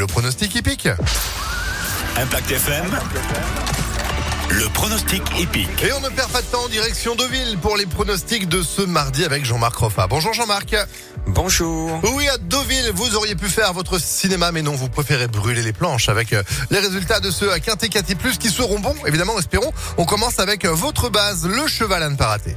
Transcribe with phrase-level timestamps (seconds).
[0.00, 0.88] le pronostic hippique.
[2.16, 2.86] Impact FM.
[4.48, 5.68] Le pronostic épique.
[5.82, 9.26] Et on ne perd pas de temps, direction Deauville pour les pronostics de ce mardi
[9.26, 10.06] avec Jean-Marc Roffa.
[10.06, 10.74] Bonjour Jean-Marc.
[11.26, 12.00] Bonjour.
[12.14, 15.74] Oui, à Deauville, vous auriez pu faire votre cinéma, mais non, vous préférez brûler les
[15.74, 19.70] planches avec euh, les résultats de ce Quintet Quintet Plus qui seront bons, évidemment, espérons.
[19.98, 22.56] On commence avec euh, votre base, le cheval à ne pas rater.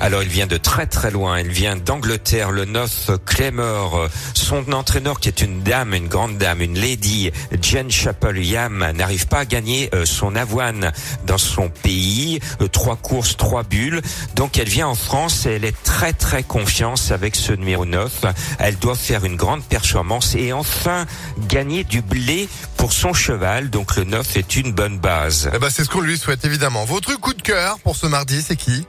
[0.00, 4.08] Alors il vient de très très loin, il vient d'Angleterre, le 9 Claymore.
[4.32, 7.30] Son entraîneur qui est une dame, une grande dame, une lady,
[7.60, 10.90] Jen Chappell-Yam, n'arrive pas à gagner euh, son avoine
[11.26, 12.40] dans son pays.
[12.62, 14.00] Euh, trois courses, trois bulles.
[14.36, 18.24] Donc elle vient en France et elle est très très confiante avec ce numéro 9.
[18.58, 21.04] Elle doit faire une grande performance et enfin
[21.46, 23.68] gagner du blé pour son cheval.
[23.68, 25.50] Donc le 9 est une bonne base.
[25.54, 26.86] Eh ben, c'est ce qu'on lui souhaite évidemment.
[26.86, 28.86] Votre coup de cœur pour ce mardi, c'est qui?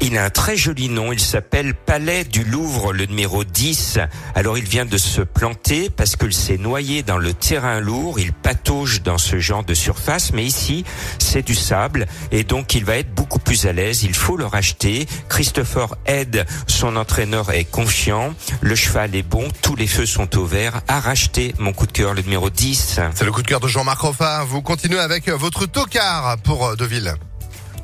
[0.00, 3.98] Il a un très joli nom, il s'appelle Palais du Louvre, le numéro 10.
[4.34, 8.32] Alors il vient de se planter parce qu'il s'est noyé dans le terrain lourd, il
[8.32, 10.84] patauge dans ce genre de surface, mais ici
[11.18, 14.44] c'est du sable et donc il va être beaucoup plus à l'aise, il faut le
[14.44, 15.06] racheter.
[15.28, 20.44] Christopher aide, son entraîneur est confiant, le cheval est bon, tous les feux sont au
[20.44, 20.82] vert.
[20.88, 23.00] À racheter mon coup de cœur, le numéro 10.
[23.14, 24.44] C'est le coup de cœur de Jean-Marc Roffa.
[24.44, 27.14] Vous continuez avec votre tocard pour euh, Deauville.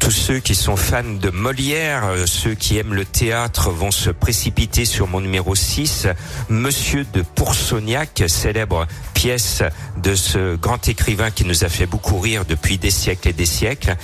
[0.02, 4.10] Tous ceux qui sont fans de Molière, euh, ceux qui aiment le théâtre vont se
[4.10, 6.08] précipiter sur mon numéro 6,
[6.48, 9.62] Monsieur de Poursognac, célèbre pièce
[9.98, 13.46] de ce grand écrivain qui nous a fait beaucoup rire depuis des siècles et des
[13.46, 13.94] siècles.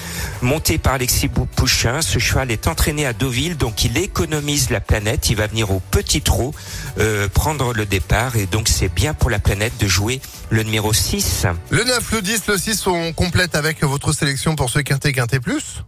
[0.40, 5.30] Monté par Alexis Pouchin, ce cheval est entraîné à Deauville, donc il économise la planète,
[5.30, 6.54] il va venir au petit trot
[7.00, 10.92] euh, prendre le départ et donc c'est bien pour la planète de jouer le numéro
[10.92, 11.46] 6.
[11.70, 15.40] Le 9, le 10, le 6, on complète avec votre sélection pour ce Quintet Quintet
[15.40, 15.82] Plus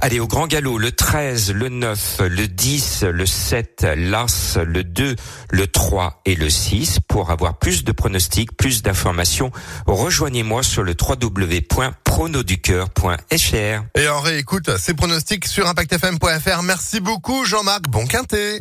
[0.00, 5.16] Allez, au grand galop, le 13, le 9, le 10, le 7, l'As, le 2,
[5.50, 7.00] le 3 et le 6.
[7.08, 9.50] Pour avoir plus de pronostics, plus d'informations,
[9.86, 13.98] rejoignez-moi sur le www.pronoducœur.fr.
[13.98, 16.62] Et on réécoute ces pronostics sur impactfm.fr.
[16.62, 18.60] Merci beaucoup Jean-Marc, bon quintet